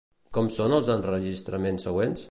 Com 0.37 0.47
són 0.55 0.73
els 0.79 0.89
enregistraments 0.95 1.87
següents? 1.91 2.19